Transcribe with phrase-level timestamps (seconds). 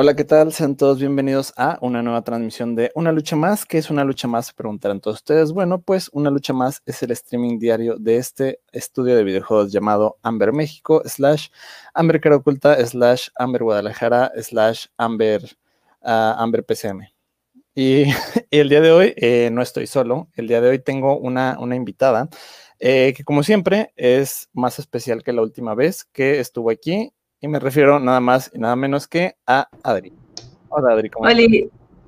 [0.00, 0.52] Hola, ¿qué tal?
[0.52, 3.66] Sean todos bienvenidos a una nueva transmisión de Una Lucha Más.
[3.66, 4.46] ¿Qué es Una Lucha Más?
[4.46, 5.50] Se preguntarán todos ustedes.
[5.50, 10.16] Bueno, pues Una Lucha Más es el streaming diario de este estudio de videojuegos llamado
[10.22, 11.48] Amber México, slash
[11.94, 15.42] Amber Cara Oculta, slash Amber Guadalajara, slash Amber,
[16.02, 17.08] uh, Amber PCM.
[17.74, 18.12] Y, y,
[18.52, 20.28] el día de hoy eh, no estoy solo.
[20.36, 22.28] El día de hoy tengo una, una invitada
[22.78, 27.48] eh, que como siempre es más especial que la última vez que estuvo aquí y
[27.48, 30.12] me refiero nada más y nada menos que a Adri.
[30.68, 31.42] Hola Adri, ¿cómo Hola,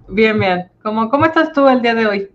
[0.09, 0.71] bien, bien.
[0.83, 2.31] ¿Cómo, ¿Cómo estás tú el día de hoy?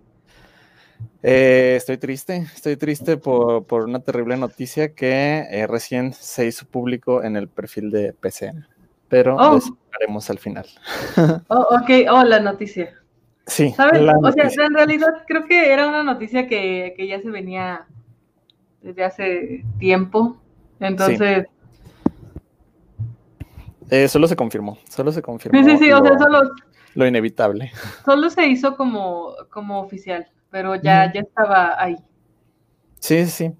[1.22, 6.66] Eh, estoy triste, estoy triste por, por una terrible noticia que eh, recién se hizo
[6.66, 8.66] público en el perfil de PCN,
[9.08, 9.60] pero oh.
[9.94, 10.66] haremos al final.
[11.48, 12.94] Oh, ok, oh, la noticia.
[13.46, 13.72] Sí.
[13.72, 14.02] ¿Sabes?
[14.22, 17.86] O sea, en realidad creo que era una noticia que, que ya se venía
[18.80, 20.40] desde hace tiempo,
[20.80, 21.44] entonces...
[21.46, 21.55] Sí
[23.90, 25.58] eh, solo se confirmó, solo se confirmó.
[25.62, 26.50] Sí, sí, sí, lo, o sea, solo.
[26.94, 27.72] Lo inevitable.
[28.06, 31.96] Solo se hizo como, como oficial, pero ya, ya estaba ahí.
[32.98, 33.52] Sí, sí.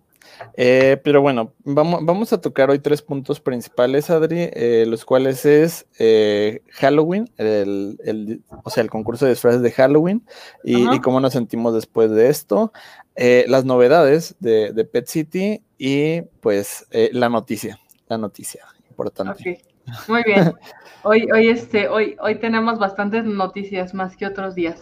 [0.55, 5.45] Eh, pero bueno, vamos, vamos a tocar hoy tres puntos principales, Adri, eh, los cuales
[5.45, 10.27] es eh, Halloween, el, el, o sea, el concurso de disfraces de Halloween
[10.65, 12.73] y, y cómo nos sentimos después de esto,
[13.15, 19.41] eh, las novedades de, de, Pet City y pues la noticia, la noticia importante.
[19.41, 19.76] Okay.
[20.09, 20.55] Muy bien.
[21.03, 24.81] Hoy, hoy, este, hoy, hoy tenemos bastantes noticias más que otros días.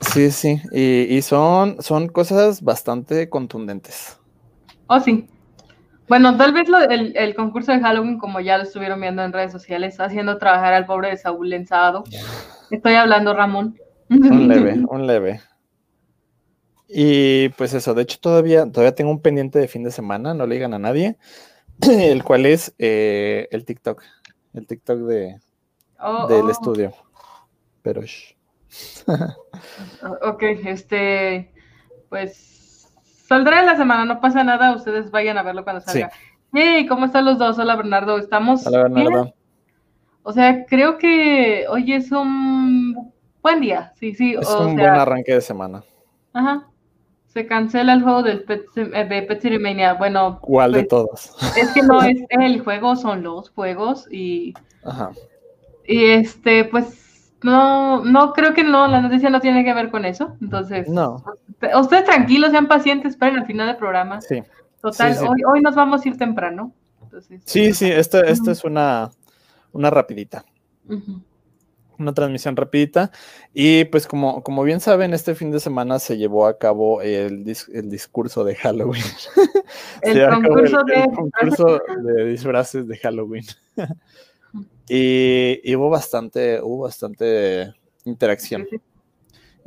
[0.00, 4.18] Sí, sí, y, y, son, son cosas bastante contundentes.
[4.86, 5.28] Oh, sí.
[6.08, 9.32] Bueno, tal vez lo, el, el, concurso de Halloween, como ya lo estuvieron viendo en
[9.32, 12.04] redes sociales, haciendo trabajar al pobre de Saúl Lenzado.
[12.70, 13.76] Estoy hablando, Ramón.
[14.08, 15.40] Un leve, un leve.
[16.88, 20.46] Y pues eso, de hecho todavía, todavía tengo un pendiente de fin de semana, no
[20.46, 21.18] le digan a nadie,
[21.82, 24.02] el cual es eh, el TikTok
[24.58, 25.40] el TikTok de,
[26.00, 26.50] oh, del oh.
[26.50, 26.92] estudio.
[27.82, 28.02] Pero.
[30.22, 31.52] ok, este.
[32.08, 32.54] Pues.
[33.26, 34.74] Saldrá en la semana, no pasa nada.
[34.74, 36.10] Ustedes vayan a verlo cuando salga.
[36.10, 36.18] Sí.
[36.54, 37.58] Hey, ¿cómo están los dos?
[37.58, 38.18] Hola, Bernardo.
[38.18, 38.66] ¿Estamos?
[38.66, 39.24] Hola, Bernardo.
[39.24, 39.34] Bien?
[40.22, 43.92] O sea, creo que hoy es un buen día.
[43.96, 44.34] Sí, sí.
[44.34, 45.84] Es o un sea, buen arranque de semana.
[46.32, 46.68] Ajá.
[47.28, 49.94] Se cancela el juego del Pet, de Pet City Mania.
[49.94, 51.36] Bueno, ¿cuál pues, de todos?
[51.56, 54.54] Es que no es el juego, son los juegos y.
[54.82, 55.10] Ajá.
[55.86, 60.04] Y este, pues, no, no creo que no, la noticia no tiene que ver con
[60.04, 60.36] eso.
[60.40, 61.22] Entonces, no.
[61.78, 64.20] Ustedes tranquilos, sean pacientes, esperen al final del programa.
[64.20, 64.42] Sí.
[64.80, 65.26] Total, sí, sí.
[65.28, 66.72] Hoy, hoy nos vamos a ir temprano.
[67.02, 69.10] Entonces, sí, sí, esta, esta es una,
[69.72, 70.44] una rapidita.
[70.88, 71.27] Uh -huh
[71.98, 73.10] una transmisión rapidita.
[73.52, 77.44] Y pues como, como bien saben, este fin de semana se llevó a cabo el,
[77.44, 79.04] dis el discurso de Halloween.
[80.02, 81.00] El, concurso, el, de...
[81.02, 83.44] el concurso de disfraces de Halloween.
[84.88, 87.74] y, y, hubo bastante, hubo bastante
[88.06, 88.66] interacción.
[88.70, 88.82] Sí, sí.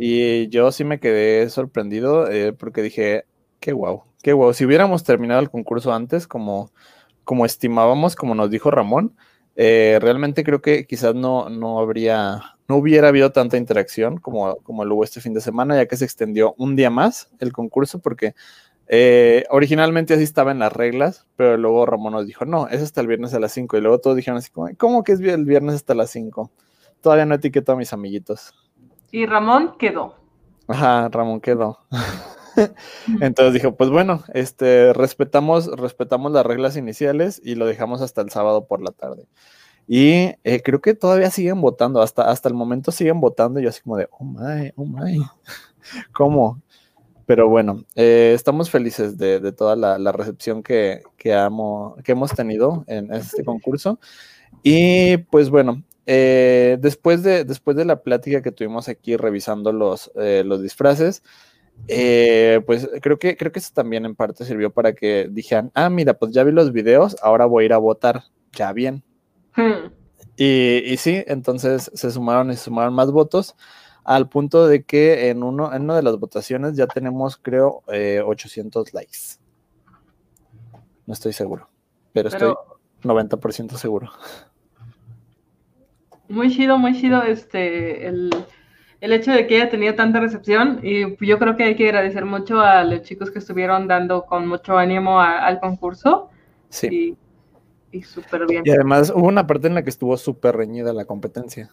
[0.04, 3.26] Y yo sí me quedé sorprendido eh, porque dije,
[3.60, 4.52] qué guau, qué guau.
[4.52, 6.72] Si hubiéramos terminado el concurso antes, como,
[7.24, 9.16] como estimábamos, como nos dijo Ramón,
[9.56, 14.86] eh, realmente creo que quizás no, no habría, no hubiera habido tanta interacción como, como
[14.86, 18.00] lo hubo este fin de semana, ya que se extendió un día más el concurso,
[18.00, 18.34] porque
[18.88, 23.02] eh, originalmente así estaba en las reglas, pero luego Ramón nos dijo, no, es hasta
[23.02, 25.46] el viernes a las 5, y luego todos dijeron así como, ¿cómo que es el
[25.46, 26.52] viernes hasta las 5?
[27.02, 28.54] Todavía no etiqueto a mis amiguitos.
[29.12, 30.16] Y Ramón quedó.
[30.68, 31.80] Ajá, Ramón quedó.
[33.22, 38.30] Entonces dijo, pues bueno, este, respetamos, respetamos las reglas iniciales y lo dejamos hasta el
[38.30, 39.26] sábado por la tarde.
[39.88, 43.60] Y eh, creo que todavía siguen votando, hasta, hasta el momento siguen votando.
[43.60, 45.20] Y yo así como de, oh my, oh my,
[46.14, 46.62] ¿cómo?
[47.26, 52.12] Pero bueno, eh, estamos felices de, de toda la, la, recepción que, que, amo, que
[52.12, 54.00] hemos tenido en este concurso.
[54.64, 60.12] Y pues bueno, eh, después, de, después de la plática que tuvimos aquí revisando los,
[60.16, 61.24] eh, los disfraces,
[61.88, 65.90] eh, pues creo que, creo que eso también en parte sirvió para que dijeran, ah,
[65.90, 68.24] mira, pues ya vi los videos, ahora voy a ir a votar,
[68.54, 69.04] ya bien.
[69.56, 69.92] Hmm.
[70.38, 73.56] Y, y, sí, entonces se sumaron y se sumaron más votos,
[74.04, 78.22] al punto de que en, uno, en una de las votaciones ya tenemos, creo, eh,
[78.26, 79.18] 800 likes.
[81.06, 81.70] No estoy seguro,
[82.14, 82.60] pero, pero...
[83.02, 84.12] estoy 90% seguro.
[86.30, 88.30] Muy chido, muy chido este, el
[89.02, 92.24] el hecho de que haya tenido tanta recepción y yo creo que hay que agradecer
[92.26, 96.30] mucho a los chicos que estuvieron dando con mucho ánimo al concurso.
[96.70, 97.18] Sí.
[97.92, 98.62] Y, y súper bien.
[98.64, 101.70] Y además hubo una parte en la que estuvo súper reñida la competencia.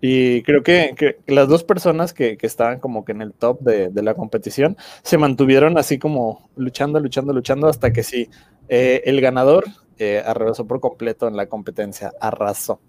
[0.00, 4.14] Y creo que, las dos personas que, estaban como que en el top de, la
[4.14, 8.28] competición se mantuvieron así como luchando, luchando, luchando hasta que sí,
[8.68, 9.64] eh, el ganador
[9.98, 12.80] eh, arrasó por completo en la competencia, arrasó.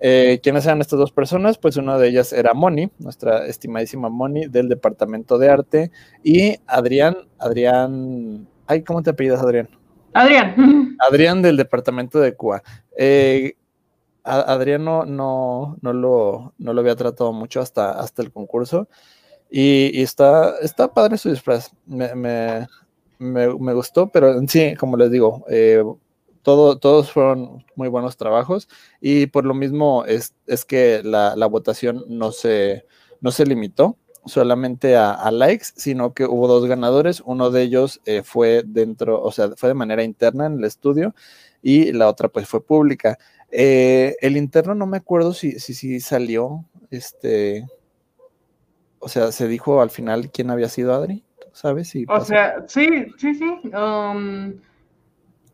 [0.00, 1.58] Eh, ¿Quiénes eran estas dos personas?
[1.58, 5.90] Pues una de ellas era Moni, nuestra estimadísima Moni del Departamento de Arte,
[6.22, 9.68] y Adrián, Adrián, ay, ¿cómo te apellidas Adrián?
[10.12, 10.96] Adrián.
[11.08, 12.62] Adrián del Departamento de Cuba.
[12.96, 13.54] Eh,
[14.24, 18.88] Adriano no, no, lo, no lo había tratado mucho hasta, hasta el concurso.
[19.50, 21.72] Y, está, está padre su disfraz.
[21.86, 22.66] Me, me,
[23.18, 25.82] me, gustó, pero sí, como les digo, eh,
[26.42, 28.68] todo, todos fueron muy buenos trabajos.
[29.00, 32.86] Y por lo mismo es, es que la, la, votación no se,
[33.20, 37.22] no se limitó solamente a, likes, sino que hubo dos ganadores.
[37.24, 41.14] Uno de ellos eh, fue dentro, o sea, fue de manera interna en el estudio
[41.62, 43.18] y la otra pues fue pública.
[43.50, 47.66] Eh, el interno no me acuerdo si, si, si salió, este,
[48.98, 51.92] o sea, se dijo al final quién había sido Adri, ¿sabes?
[52.08, 53.70] o sea, sí, sí, sí.
[53.74, 54.54] Um,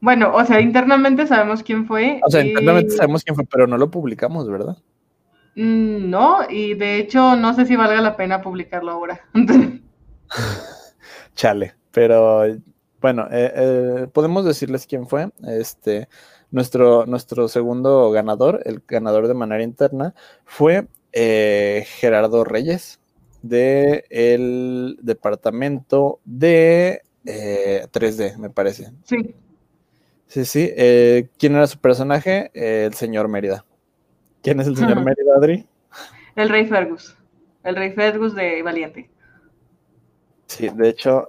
[0.00, 2.20] bueno, o sea, internamente sabemos quién fue.
[2.24, 4.76] O sea, internamente sabemos quién fue, pero no lo publicamos, ¿verdad?
[5.56, 9.20] Mm, no, y de hecho no sé si valga la pena publicarlo ahora.
[11.34, 12.44] Chale, pero
[13.00, 15.30] bueno, eh, eh, podemos decirles quién fue.
[15.46, 16.08] Este,
[16.50, 23.00] nuestro, nuestro segundo ganador, el ganador de manera interna, fue eh, Gerardo Reyes
[23.42, 28.92] del el departamento de 3D, eh, me parece.
[29.04, 29.34] Sí.
[30.28, 30.70] Sí, sí.
[30.76, 32.50] Eh, ¿Quién era su personaje?
[32.54, 33.64] el señor Mérida.
[34.42, 35.66] ¿Quién es el señor Mérida, Adri?
[36.36, 37.16] El rey Fergus.
[37.64, 39.10] El rey Fergus de Valiente.
[40.46, 41.26] Sí, de hecho,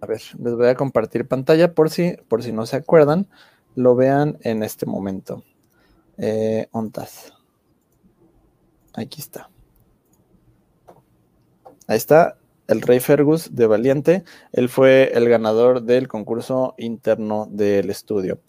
[0.00, 3.28] a ver, les voy a compartir pantalla por si, por si no se acuerdan,
[3.74, 5.44] lo vean en este momento.
[6.18, 7.32] Eh, ontas.
[8.94, 9.50] Aquí está.
[11.86, 12.38] Ahí está
[12.68, 14.24] el Rey Fergus de Valiente.
[14.52, 18.40] Él fue el ganador del concurso interno del estudio.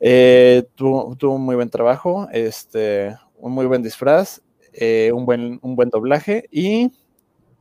[0.00, 4.42] Eh, tuvo, un muy buen trabajo, este, un muy buen disfraz,
[4.72, 6.92] eh, un, buen, un buen doblaje y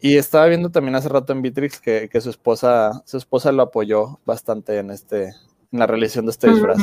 [0.04, 4.20] y estaba viendo también hace rato en Bitrix que, su esposa, su esposa lo apoyó
[4.26, 6.80] bastante en este, en la realización de este disfraz.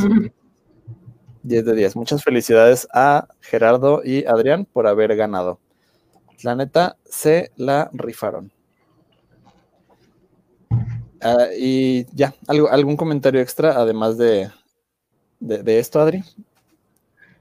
[1.42, 1.96] 10 de 10.
[1.96, 5.60] Muchas felicidades a Gerardo y Adrián por haber ganado.
[6.42, 8.54] La neta, se la rifaron.
[11.22, 14.50] Ah, y ya, ¿algún comentario extra además de,
[15.38, 16.22] de esto, Adri?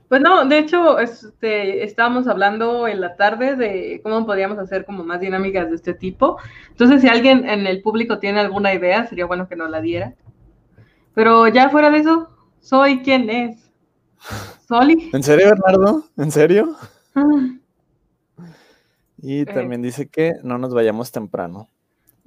[0.09, 5.03] Pues no, de hecho, este, estábamos hablando en la tarde de cómo podríamos hacer como
[5.03, 6.37] más dinámicas de este tipo.
[6.69, 10.15] Entonces, si alguien en el público tiene alguna idea, sería bueno que nos la diera.
[11.13, 12.27] Pero ya fuera de eso,
[12.59, 13.71] soy quien es.
[14.67, 15.09] Soli.
[15.13, 16.03] ¿En serio, Bernardo?
[16.17, 16.75] ¿En serio?
[17.13, 17.57] Ah.
[19.21, 21.69] Y también dice que no nos vayamos temprano.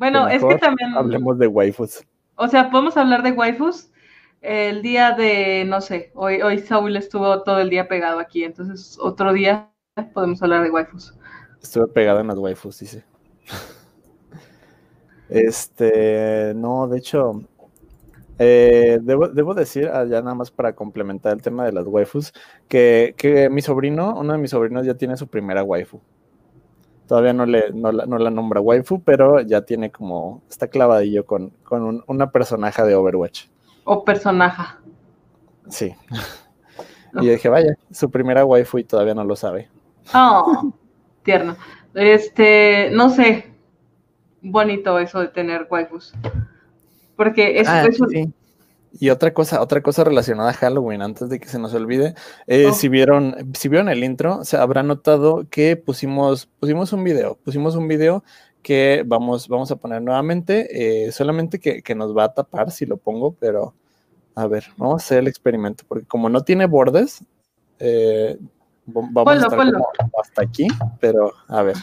[0.03, 0.97] Bueno, es que también.
[0.97, 2.05] Hablemos de waifus.
[2.35, 3.89] O sea, podemos hablar de waifus,
[4.41, 8.99] el día de, no sé, hoy, hoy Saúl estuvo todo el día pegado aquí, entonces
[9.01, 9.71] otro día
[10.13, 11.15] podemos hablar de waifus.
[11.63, 13.05] Estuve pegado en las waifus, dice.
[15.29, 17.41] Este, no, de hecho,
[18.39, 22.33] eh, debo, decir, ah, ya nada más para complementar el tema de las waifus,
[22.67, 26.01] que, mi sobrino, uno de mis sobrinos ya tiene su primera waifu.
[27.13, 32.03] Todavía no, le, no, la, nombra waifu, pero ya tiene como, está clavadillo con, con
[32.07, 33.49] una personaje de Overwatch.
[33.85, 34.63] O personaje.
[35.69, 35.95] Sí.
[37.21, 39.69] Y dije, vaya, su primera waifu y todavía no lo sabe.
[40.15, 40.73] Oh,
[41.23, 41.59] tierno.
[41.93, 43.53] Este, no sé,
[44.41, 46.15] bonito eso de tener waifus.
[47.15, 48.33] Porque es, ah, sí.
[48.99, 52.15] Y otra cosa, otra cosa relacionada a Halloween, antes de que se nos olvide,
[52.47, 52.73] eh, oh.
[52.75, 57.75] si vieron, si vieron el intro, se habrá notado que pusimos, pusimos un video, pusimos
[57.75, 58.23] un video
[58.63, 62.97] que vamos, vamos a poner nuevamente, eh, solamente que, nos va a tapar si lo
[62.97, 63.75] pongo, pero
[64.35, 67.25] a ver, vamos a hacer el experimento, porque como no tiene bordes,
[67.79, 68.39] eh,
[68.87, 69.61] vamos a estar
[70.21, 70.69] hasta aquí,
[71.01, 71.77] pero a ver.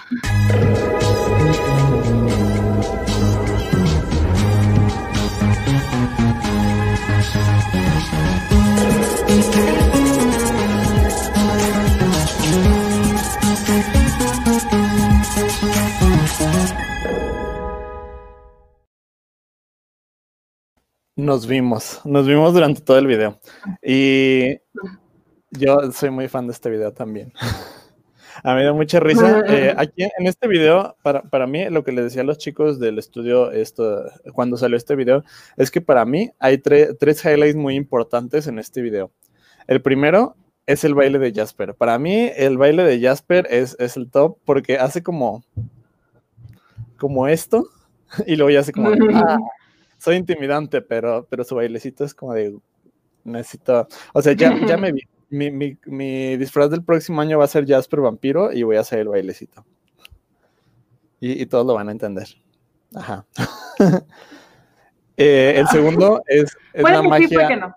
[21.15, 23.39] Nos vimos, nos vimos durante todo el video.
[23.83, 24.57] Y
[25.51, 27.33] yo soy muy fan de este video también.
[28.43, 29.43] A mí me da mucha risa.
[29.47, 32.79] Eh, aquí en este video, para, para, mí, lo que les decía a los chicos
[32.79, 35.23] del estudio esto, cuando salió este video,
[35.57, 39.11] es que para mí hay tres highlights muy importantes en este video.
[39.67, 41.75] El primero es el baile de Jasper.
[41.75, 45.43] Para mí, el baile de Jasper es, es el top porque hace como,
[46.97, 47.67] como esto
[48.27, 49.37] y luego ya hace como, ah,
[49.97, 52.55] soy intimidante, pero, pero su bailecito es como de,
[53.23, 57.45] necesito, o sea, ya, ya me vi mi, mi, mi, disfraz del próximo año va
[57.45, 59.65] a ser Jasper Vampiro y voy a hacer el bailecito.
[61.19, 62.27] Y, y todos lo van a entender.
[62.95, 63.25] Ajá.
[65.17, 67.27] eh, el segundo es, es puede la que magia.
[67.27, 67.75] Sí, puede que no.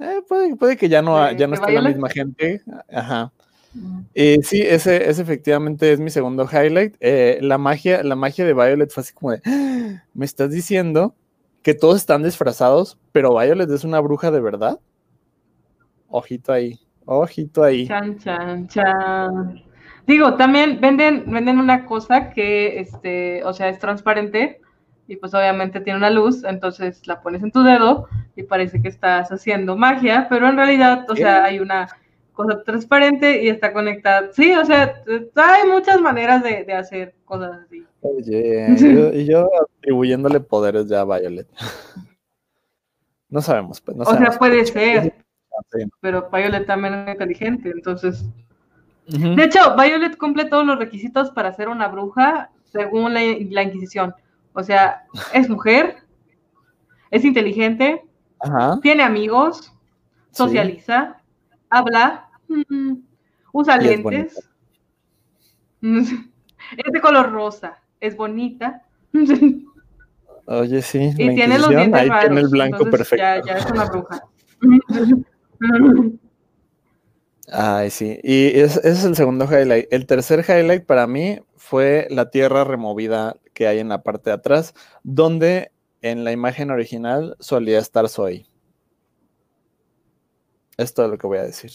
[0.00, 2.62] Eh, puede, puede, que ya no, ya no esté la misma gente.
[2.92, 3.32] Ajá.
[4.14, 6.96] Eh, sí, ese, ese, efectivamente es mi segundo highlight.
[7.00, 10.04] Eh, la, magia, la magia de Violet fue así como de, ¡Ah!
[10.14, 11.14] me estás diciendo
[11.62, 14.78] que todos están disfrazados, pero Violet es una bruja de verdad.
[16.08, 17.86] Ojito ahí, ojito ahí.
[17.86, 19.62] Chan, chan, chan.
[20.06, 24.60] Digo, también venden, venden una cosa que, este, o sea, es transparente
[25.06, 28.88] y pues obviamente tiene una luz, entonces la pones en tu dedo y parece que
[28.88, 31.88] estás haciendo magia, pero en realidad, o sea, hay una
[32.32, 34.30] cosa transparente y está conectada.
[34.32, 35.02] Sí, o sea,
[35.34, 37.84] hay muchas maneras de, de hacer cosas así.
[38.00, 41.48] Oye, yo, y yo atribuyéndole poderes ya a Violet.
[43.30, 43.94] No sabemos, pues.
[43.94, 45.12] No o sabemos, sea, puede pues.
[46.00, 48.24] Pero Violet también es inteligente, entonces.
[49.08, 49.36] Uh -huh.
[49.36, 53.20] De hecho, Violet cumple todos los requisitos para ser una bruja según la,
[53.50, 54.14] la Inquisición.
[54.52, 55.96] O sea, es mujer,
[57.10, 58.04] es inteligente,
[58.40, 58.78] Ajá.
[58.82, 59.72] tiene amigos,
[60.32, 61.56] socializa, sí.
[61.70, 62.94] habla, mm,
[63.52, 64.48] usa Y lentes,
[65.82, 68.82] es de color rosa, es bonita.
[70.46, 71.12] Oye, sí.
[71.16, 72.24] Y la tiene los dientes ahí raros.
[72.24, 73.16] tiene el blanco perfecto.
[73.22, 74.22] Ya, ya es una bruja.
[77.50, 78.18] Ay, sí.
[78.22, 79.86] Y es- ese es el segundo highlight.
[79.92, 84.34] El tercer highlight para mí fue la tierra removida que hay en la parte de
[84.34, 85.72] atrás, donde
[86.02, 88.46] en la imagen original solía estar Zoe.
[90.76, 91.70] Es todo lo que voy a decir.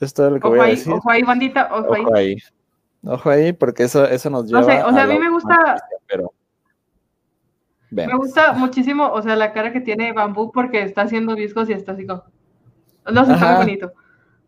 [0.00, 0.92] Es todo lo que Ojo voy a ahí, decir.
[0.92, 2.02] ojo ahí, bandita, ojo ahí.
[2.04, 2.36] Ojo ahí.
[3.04, 5.30] Ojo ahí, porque eso, eso nos lleva No sé, o sea, a mí la me
[5.30, 6.32] gusta- última noticia, pero
[7.90, 11.72] Me gusta muchísimo, o sea, la cara que tiene Bambú porque está haciendo discos y
[11.72, 12.22] está así como...
[13.10, 13.92] No sé, está muy bonito.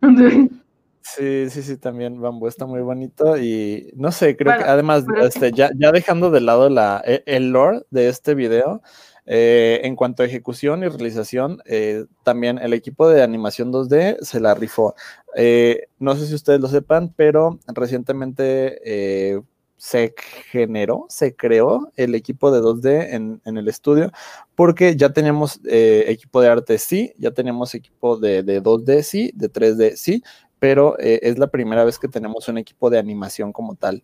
[1.06, 5.04] Sí, sí, sí, también Bambú está muy bonito y no sé, creo Bueno, que además,
[5.06, 8.80] pero este, ya, ya dejando de lado la, e- el lore de este video,
[9.26, 14.40] eh, en cuanto a ejecución y realización, eh, también el equipo de animación 2D se
[14.40, 14.94] la rifó.
[15.36, 18.80] Eh, no sé si ustedes lo sepan, pero recientemente
[19.34, 19.40] eh,
[19.76, 20.14] se
[20.50, 24.10] generó, se creó el equipo de 2D en, el estudio,
[24.54, 29.32] porque ya teníamos eh, equipo de arte, sí, ya teníamos equipo de, de 2D, sí,
[29.34, 30.22] de 3D, sí,
[30.58, 34.02] pero eh, es la primera vez que tenemos un equipo de animación como tal.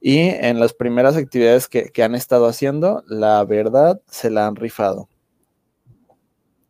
[0.00, 4.56] Y en las primeras actividades que, que han estado haciendo, la verdad, se la han
[4.56, 5.08] rifado.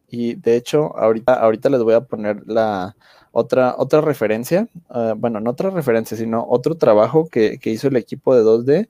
[0.08, 2.94] Y de hecho, ahorita, ahorita les voy a poner la
[3.34, 7.96] otra, otra referencia, uh, bueno, no otra referencia, sino otro trabajo que, que, hizo el
[7.96, 8.88] equipo de 2D,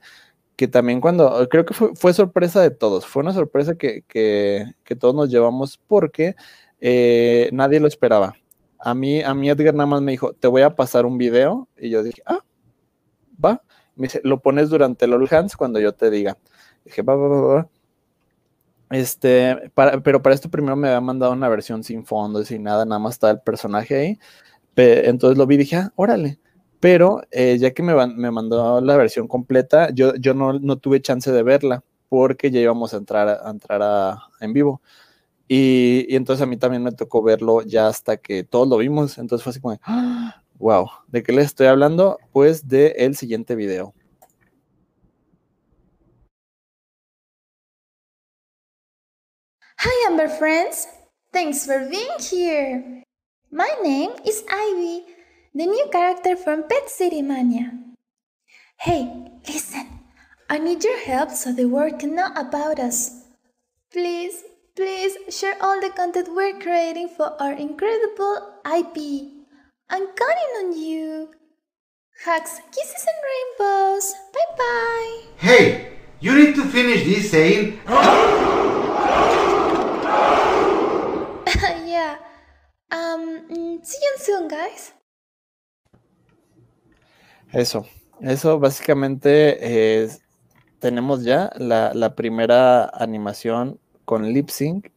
[0.55, 4.75] que también cuando, creo que fue, fue sorpresa de todos, fue una sorpresa que, que,
[4.83, 6.35] que todos nos llevamos porque
[6.79, 8.35] eh, nadie lo esperaba.
[8.79, 11.67] A mí, a mí Edgar nada más me dijo, te voy a pasar un video,
[11.79, 12.41] y yo dije, ah,
[13.43, 13.63] va,
[13.95, 16.37] me dice, lo pones durante el All Hands cuando yo te diga.
[16.85, 17.69] Dije, va, va, va, va.
[18.89, 22.85] Este, para, pero para esto primero me había mandado una versión sin fondos, sin nada,
[22.85, 24.19] nada más estaba el personaje ahí.
[24.75, 26.39] Entonces lo vi y dije, ah, órale.
[26.79, 31.01] Pero eh, ya que me, me, mandó la versión completa, yo, yo no, no, tuve
[31.01, 34.81] chance de verla porque ya íbamos a entrar, a, entrar a, en vivo.
[35.47, 39.17] Y, y, entonces a mí también me tocó verlo ya hasta que todos lo vimos.
[39.17, 40.43] Entonces fue así como, ¡Ah!
[40.59, 42.19] wow, ¿de qué les estoy hablando?
[42.31, 43.93] Pues del el siguiente video.
[49.87, 50.87] Hi, Amber friends.
[51.31, 53.03] Thanks for being here.
[53.51, 55.05] My name is Ivy,
[55.53, 57.71] the new character from Pet City Mania.
[58.79, 59.13] Hey,
[59.47, 59.99] listen.
[60.49, 63.29] I need your help so the world can know about us.
[63.93, 64.41] Please,
[64.75, 68.97] please share all the content we're creating for our incredible IP.
[69.87, 71.29] I'm counting on you.
[72.25, 74.15] Hugs, kisses, and rainbows.
[74.33, 75.21] Bye bye.
[75.37, 77.81] Hey, you need to finish this saying.
[82.95, 84.93] Um, see you soon, guys.
[87.51, 87.85] Eso,
[88.21, 90.21] eso básicamente es,
[90.79, 94.91] tenemos ya la, la, primera animación con lip sync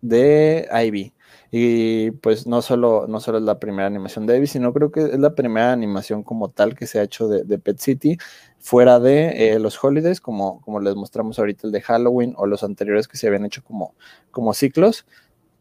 [0.00, 1.12] de Ivy.
[1.50, 5.00] Y pues no solo, no solo es la primera animación de Ivy, sino creo que
[5.00, 8.18] es la primera animación como tal que se ha hecho de, Pet City,
[8.58, 12.64] fuera de eh, los holidays, como, como les mostramos ahorita el de Halloween o los
[12.64, 13.94] anteriores que se habían hecho como,
[14.30, 15.06] como ciclos,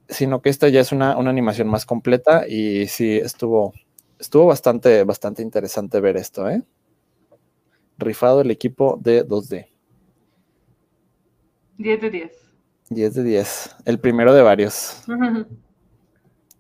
[0.10, 3.74] sino que esta ya es una, una animación más completa y sí estuvo,
[4.20, 6.64] estuvo bastante, bastante interesante ver esto, ¿eh?
[7.98, 9.68] Rifado el equipo de 2D.
[11.78, 12.32] 10 de 10.
[12.90, 13.76] 10 de 10.
[13.86, 15.04] El primero de varios.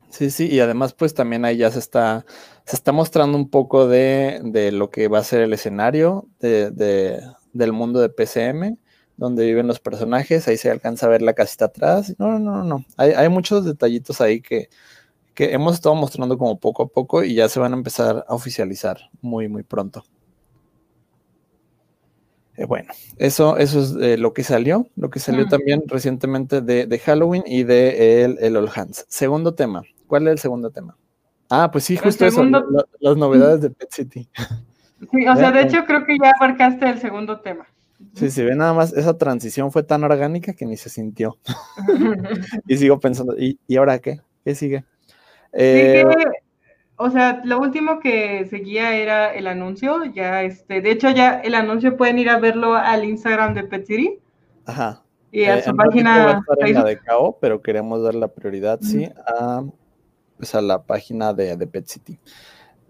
[0.09, 2.25] Sí, sí, y además pues también ahí ya se está,
[2.65, 6.71] se está mostrando un poco de, de lo que va a ser el escenario de,
[6.71, 7.21] de,
[7.53, 8.79] del mundo de PCM,
[9.17, 12.15] donde viven los personajes, ahí se alcanza a ver la casita atrás.
[12.17, 14.69] No, no, no, no, hay, hay muchos detallitos ahí que,
[15.33, 18.33] que hemos estado mostrando como poco a poco y ya se van a empezar a
[18.33, 20.03] oficializar muy, muy pronto.
[22.55, 26.99] Eh, bueno, eso, eso es eh, lo que salió, lo que salió también recientemente de,
[26.99, 29.05] Halloween y de el, el All Hands.
[29.07, 30.97] Segundo tema, ¿cuál es el segundo tema?
[31.49, 32.43] Ah, pues sí, justo eso,
[32.99, 34.29] las novedades de Pet City.
[35.11, 37.67] Sí, o sea, de hecho creo que ya abarcaste el segundo tema.
[38.13, 41.37] Sí, sí, ve nada más, esa transición fue tan orgánica que ni se sintió.
[42.67, 44.21] y sigo pensando, ¿y, ¿y ahora qué?
[44.43, 44.85] ¿Qué sigue?
[45.53, 46.03] Eh,
[46.95, 51.53] o sea, lo último que seguía era el anuncio, ya este, de hecho ya el
[51.53, 54.19] anuncio pueden ir a verlo al Instagram de Pet City.
[54.65, 55.03] Ajá.
[55.31, 56.41] Y a eh, su página
[56.85, 59.63] de KO, pero queremos dar la prioridad, sí, a,
[60.37, 62.17] pues a la página de, de Pet City.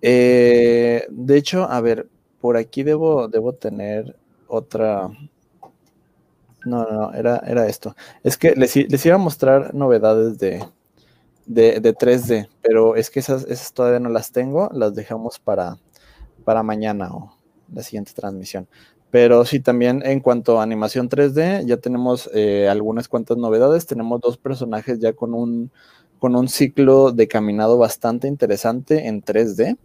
[0.02, 2.08] Eh, de hecho, a ver,
[2.40, 4.16] por aquí debo, debo tener
[4.48, 5.10] otra.
[6.66, 7.96] No, no, no, era, era esto.
[8.24, 10.66] Es que les, iba a mostrar novedades de,
[11.46, 15.78] de, de 3D, pero es que esas, esas todavía no las tengo, las dejamos para,
[16.44, 17.34] para mañana o
[17.74, 18.68] la siguiente transmisión.
[19.12, 23.86] Pero sí, también en cuanto a animación 3D, ya tenemos eh, algunas cuantas novedades.
[23.86, 25.72] Tenemos dos personajes ya con un,
[26.20, 29.78] con un ciclo de caminado bastante interesante en 3D.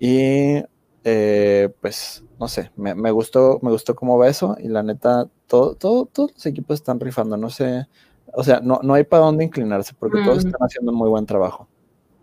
[0.00, 0.64] Y
[1.04, 4.56] eh, pues, no sé, me, me, gustó, me gustó cómo va eso.
[4.60, 7.36] Y la neta, todo, todo, todos los equipos están rifando.
[7.36, 7.86] No sé,
[8.32, 11.26] o sea, no, no hay para dónde inclinarse porque todos están haciendo un muy buen
[11.26, 11.68] trabajo.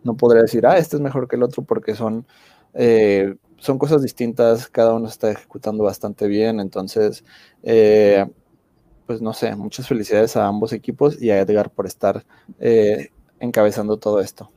[0.04, 2.28] No podría decir, ah, este es mejor que el otro porque son,
[2.73, 7.23] eh, son cosas distintas, cada uno está ejecutando bastante bien, entonces,
[7.63, 8.26] eh,
[9.08, 12.26] pues no sé, muchas felicidades a ambos equipos y a Edgar por estar
[12.60, 14.52] eh, encabezando todo esto.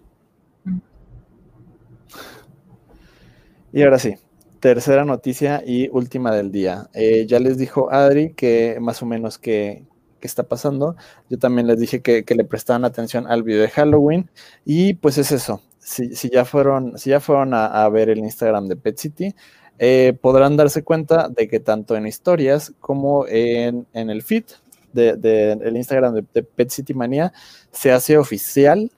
[3.73, 4.17] Y ahora sí,
[4.67, 6.91] tercera noticia y última del día.
[7.29, 9.85] ya les dijo Adri que más o menos que,
[10.19, 10.97] qué está pasando.
[11.31, 14.29] Yo también les dije que, le prestaban atención al video de Halloween
[14.65, 15.63] y pues es eso.
[15.79, 19.37] Si, ya fueron, si ya fueron a, ver el Instagram de Pet City,
[19.79, 24.47] eh, podrán darse cuenta de que tanto en historias como en, el feed
[24.93, 27.33] del de, Instagram de, Pet City Manía
[27.71, 28.91] se hace oficial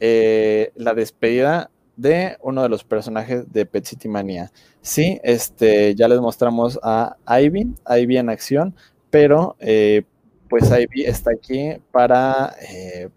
[0.00, 4.50] eh, la despedida de uno de los personajes de Pet City Manía.
[4.80, 8.74] Sí, este, ya les mostramos a Ivy, Ivy en acción,
[9.10, 10.04] pero eh,
[10.48, 13.08] pues Ivy está aquí para eh,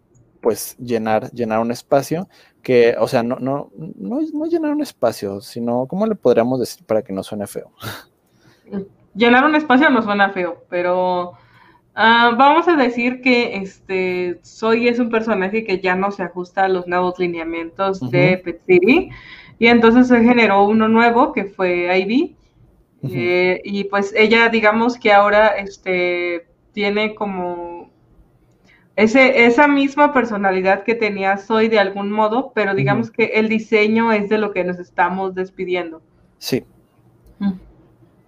[0.42, 2.28] pues llenar, llenar un espacio
[2.62, 6.86] que, o sea, no, no, no, no llenar un espacio, sino, ¿cómo le podríamos decir
[6.86, 7.72] para que no suene feo?
[9.16, 11.34] Llenar un espacio no suena feo, pero
[11.96, 16.66] ah, vamos a decir que este Soy es un personaje que ya no se ajusta
[16.66, 19.10] a los nuevos lineamientos de Pet City,
[19.58, 22.36] y entonces se generó uno nuevo que fue Ivy.
[23.08, 27.92] Eh, y pues ella, digamos que ahora este, tiene como
[28.96, 34.12] ese, esa misma personalidad que tenía Soy de algún modo, pero digamos que el diseño
[34.12, 36.02] es de lo que nos estamos despidiendo.
[36.38, 36.64] Sí.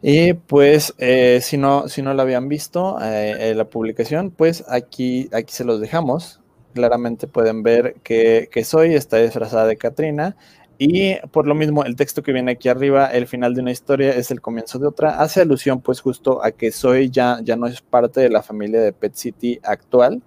[0.01, 5.29] Y pues, eh, si, no, si no lo habían visto, eh, la publicación, pues aquí,
[5.33, 6.41] aquí se los dejamos.
[6.73, 10.35] Claramente pueden ver que, que Soy está disfrazada de Katrina
[10.79, 14.11] y por lo mismo, el texto que viene aquí arriba, el final de una historia
[14.11, 17.65] es el comienzo de otra, hace alusión pues justo a que Zoe ya, ya no
[17.65, 20.21] es parte de la familia de Pet City actual,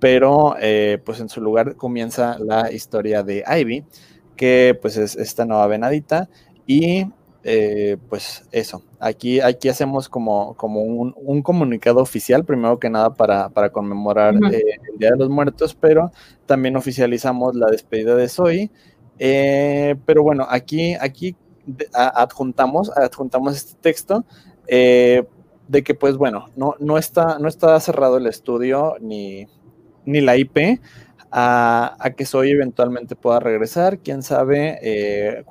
[0.00, 3.84] pero eh, pues en su lugar comienza la historia de Ivy,
[4.36, 6.28] que pues es esta nueva venadita
[6.66, 7.06] y
[7.44, 13.70] eh, pues eso, aquí, aquí hacemos como, como un, comunicado oficial, primero que nada para,
[13.70, 16.10] conmemorar eh, el Día de los Muertos, pero
[16.46, 18.70] también oficializamos la despedida de Zoe
[19.18, 21.36] eh, pero bueno, aquí, aquí
[21.92, 24.24] adjuntamos, adjuntamos este texto
[24.66, 25.24] eh,
[25.66, 29.46] de que pues bueno, no, no, está, no está cerrado el estudio ni,
[30.04, 30.80] ni la IP
[31.30, 35.44] a, que Soy eventualmente pueda regresar, quién sabe, eh,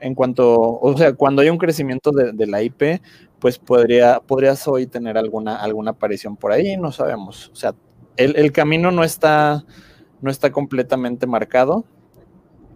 [0.00, 3.00] en cuanto, o sea, cuando hay un crecimiento de, la IP,
[3.38, 7.74] pues podría, podría Soy tener alguna, alguna aparición por ahí, no sabemos, o sea,
[8.16, 9.64] el, el camino no está
[10.20, 11.84] no está completamente marcado.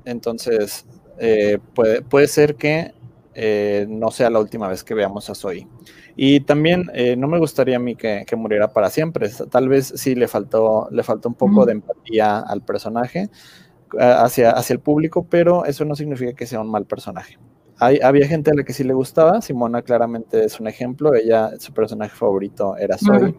[0.05, 0.87] Entonces,
[1.19, 2.93] eh, puede, puede ser que
[3.35, 5.67] eh, no sea la última vez que veamos a Zoe.
[6.15, 9.31] Y también eh, no me gustaría a mí que, muriera para siempre.
[9.51, 13.31] Tal vez sí le faltó, le faltó un poco de empatía al personaje
[13.99, 17.39] hacia, hacia el público, pero eso no significa que sea un mal personaje.
[17.79, 19.41] Hay, había gente a la que sí le gustaba.
[19.41, 21.15] Simona claramente es un ejemplo.
[21.15, 23.35] Ella, su personaje favorito era Zoe.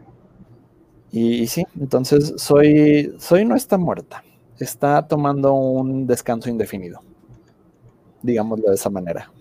[1.12, 4.24] y, sí, entonces Zoe, Zoe no está muerta.
[4.60, 7.00] Está tomando un descanso indefinido.
[8.22, 9.32] Digámoslo de esa manera.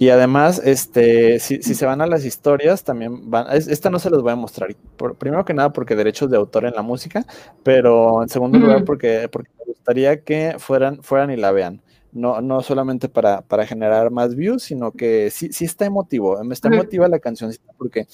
[0.00, 3.48] Y además, este, si, se van a las historias, también van.
[3.52, 4.74] esta no se las voy a mostrar.
[5.18, 7.26] primero que nada, porque derechos de autor en la música,
[7.62, 11.82] pero en segundo lugar, porque, porque me gustaría que fueran, fueran y la vean.
[12.12, 16.42] No, no solamente para, para generar más views, sino que sí, sí está emotivo.
[16.44, 18.06] Me está emotiva la canción porque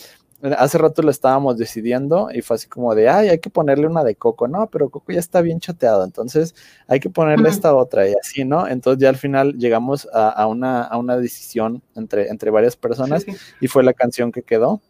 [0.59, 4.05] hace rato lo estábamos decidiendo y fue así como de, ay, hay que ponerle una
[4.05, 6.55] de Coco, no, pero Coco ya está bien chateado, entonces
[6.87, 8.69] hay que ponerle esta otra y así, ¿no?
[8.69, 13.25] Entonces ya al final llegamos a, una, a una, decisión entre, entre varias personas
[13.61, 14.81] y fue la canción que quedó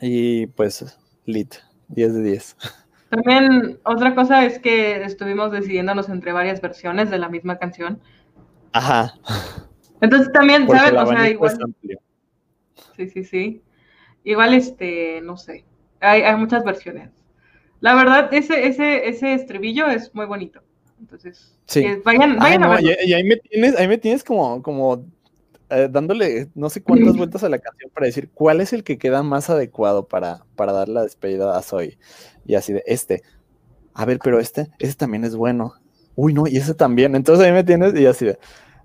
[0.00, 1.54] y pues lit,
[1.88, 2.56] 10 de 10.
[3.10, 8.00] También otra cosa es que estuvimos decidiéndonos entre varias versiones de la misma canción.
[8.72, 9.14] Ajá.
[10.00, 10.92] Entonces también, ¿sabes?
[11.00, 11.56] O sea, igual.
[12.96, 13.62] Sí, sí, sí.
[14.24, 15.64] Igual, este, no sé,
[16.00, 17.10] hay, hay muchas versiones.
[17.80, 20.60] La verdad, ese, ese, ese estribillo es muy bonito.
[20.98, 21.80] Entonces, sí.
[21.80, 22.90] Eh, vayan, vayan a verlo.
[23.04, 25.04] Y, ahí me tienes, ahí me tienes como, como
[25.68, 28.96] eh, dándole no sé cuántas vueltas a la canción para decir cuál es el que
[28.96, 31.98] queda más adecuado para, para dar la despedida a Zoe.
[32.46, 33.22] Y así de este.
[33.92, 35.74] A ver, pero este, ese también es bueno.
[36.16, 37.14] Uy, no, y ese también.
[37.14, 38.38] Entonces ahí me tienes y así de,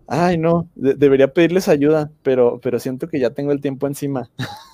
[0.07, 4.29] ay, no, debería pedirles ayuda, pero, pero siento que ya tengo el tiempo encima.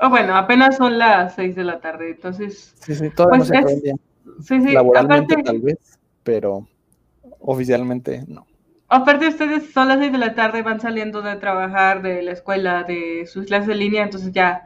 [0.00, 2.74] Oh, bueno, apenas son las seis de la tarde, entonces.
[2.80, 3.94] Sí, sí, todavía no pues se
[4.42, 6.66] Sí, sí, Laboralmente tal vez, pero
[7.40, 8.46] oficialmente no.
[8.88, 12.82] Aparte, ustedes son las seis de la tarde, van saliendo de trabajar, de la escuela,
[12.82, 14.64] de sus clases de línea, entonces ya,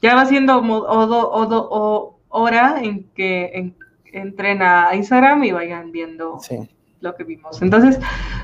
[0.00, 3.74] ya va siendo o, hora en que
[4.06, 6.68] entren a Instagram y vayan viendo sí
[7.02, 7.60] lo que vimos.
[7.60, 8.00] Entonces,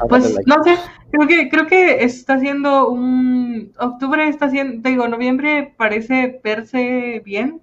[0.09, 0.77] pues no sé,
[1.11, 7.61] creo que creo que está siendo un octubre está siendo, digo, noviembre parece verse bien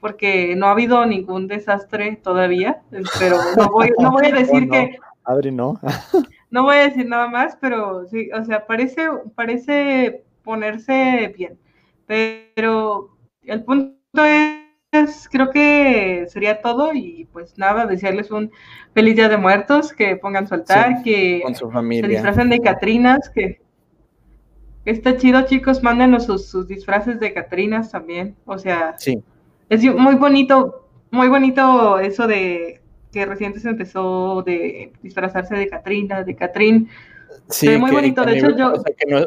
[0.00, 2.82] porque no ha habido ningún desastre todavía,
[3.18, 5.80] pero no voy, no voy a decir que Adri no.
[6.50, 11.58] no voy a decir nada más, pero sí, o sea, parece parece ponerse bien.
[12.06, 14.63] Pero el punto es
[15.30, 18.50] creo que sería todo y pues nada, desearles un
[18.92, 23.60] feliz día de muertos, que pongan su altar, que se disfracen de Catrinas, que,
[24.84, 29.22] está chido chicos, mándenos sus, disfraces de Catrinas también, o sea, sí.
[29.68, 32.80] es muy bonito, muy bonito eso de
[33.12, 36.88] que recién se empezó de disfrazarse de Catrina, de Catrín,
[37.48, 38.24] Sí, muy bonito.
[38.24, 38.72] De hecho, yo.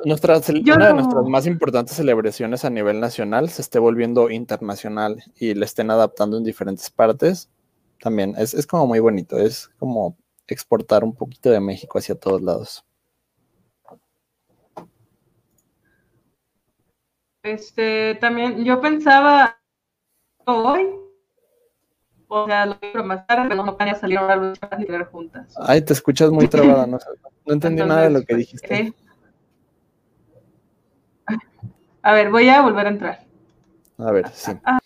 [0.06, 5.54] nuestra, una de nuestras más importantes celebraciones a nivel nacional se esté volviendo internacional y
[5.54, 7.50] le estén adaptando en diferentes partes.
[8.00, 9.38] También es, es como muy bonito.
[9.38, 10.18] Es como
[10.48, 12.86] exportar un poquito de México hacia todos lados.
[17.44, 19.58] Este, también yo pensaba
[20.46, 20.88] hoy
[22.28, 25.54] o sea, lo más tarde, pero no van a salir a y ver juntas.
[25.58, 26.98] Ay, te escuchas muy trabada, no,
[27.46, 28.94] no entendí nada de lo que dijiste.
[32.02, 33.20] A ver, voy a volver a entrar.
[33.98, 34.52] A ver, sí.
[34.64, 34.80] Ah.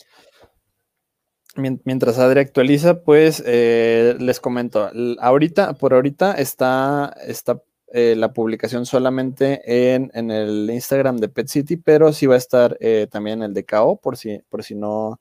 [1.55, 4.89] Mientras Adri actualiza, pues eh, les comento.
[5.19, 7.61] Ahorita, por ahorita está, está
[7.93, 12.37] eh, la publicación solamente en, en, el Instagram de Pet City, pero sí va a
[12.37, 15.19] estar eh, también el de KO, por si, por si no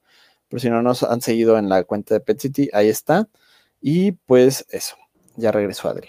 [0.50, 3.28] por si no nos han seguido en la cuenta de Pet City, ahí está.
[3.80, 4.96] Y pues eso,
[5.36, 6.08] ya regresó Adri.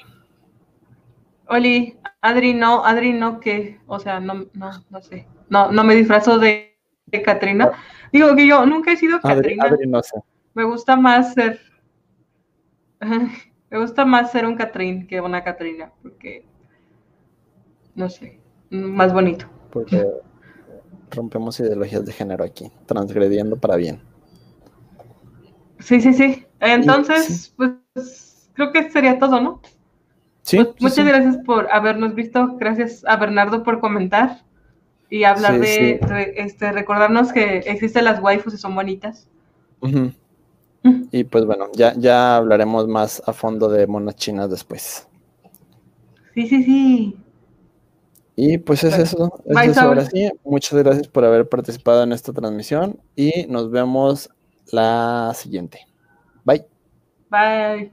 [1.48, 5.96] Oli, Adri no, Adri no que, o sea, no, no, no sé, no, no me
[5.96, 6.76] disfrazo de,
[7.06, 7.72] de Katrina.
[8.12, 9.66] Digo que yo nunca he sido Katrina.
[9.66, 10.20] Adri no sé.
[10.56, 11.60] Me gusta más ser,
[13.00, 16.46] me gusta más ser un Catrín que una Katrina, porque,
[17.94, 18.40] no sé,
[18.72, 19.46] más bonito.
[19.70, 20.04] Porque
[21.12, 24.11] rompemos ideologías de género aquí, transgrediendo para bien.
[25.82, 26.46] Sí, sí, sí.
[26.60, 29.62] Entonces, pues creo que sería todo, ¿no?
[30.44, 30.58] Sí.
[30.58, 32.56] Pues, muchas gracias por habernos visto.
[32.58, 34.44] Gracias a Bernardo por comentar
[35.10, 36.00] y hablar de,
[36.38, 39.28] este, recordarnos que existen las waifus y son bonitas.
[41.12, 45.08] Y pues bueno, ya, ya hablaremos más a fondo de monas chinas después.
[46.34, 47.18] Sí, sí, sí.
[48.36, 49.42] Y pues es eso.
[49.46, 50.32] Es eso ahora sí.
[50.44, 54.30] Muchas gracias por haber participado en esta transmisión y nos vemos
[54.72, 55.88] la siguiente.
[56.44, 56.66] Bye.
[57.30, 57.92] Bye.